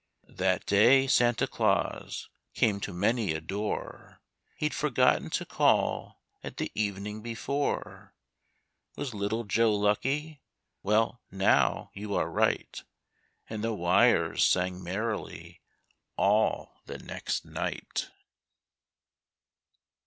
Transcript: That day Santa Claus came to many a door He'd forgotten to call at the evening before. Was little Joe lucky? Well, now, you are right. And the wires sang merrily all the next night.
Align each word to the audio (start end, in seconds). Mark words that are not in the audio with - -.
That 0.35 0.65
day 0.65 1.05
Santa 1.05 1.45
Claus 1.45 2.27
came 2.55 2.79
to 2.79 2.91
many 2.91 3.33
a 3.33 3.39
door 3.39 4.19
He'd 4.55 4.73
forgotten 4.73 5.29
to 5.29 5.45
call 5.45 6.23
at 6.43 6.57
the 6.57 6.71
evening 6.73 7.21
before. 7.21 8.15
Was 8.95 9.13
little 9.13 9.43
Joe 9.43 9.75
lucky? 9.75 10.41
Well, 10.81 11.21
now, 11.29 11.91
you 11.93 12.15
are 12.15 12.31
right. 12.31 12.81
And 13.47 13.63
the 13.63 13.73
wires 13.75 14.43
sang 14.43 14.83
merrily 14.83 15.61
all 16.17 16.81
the 16.87 16.97
next 16.97 17.45
night. 17.45 18.09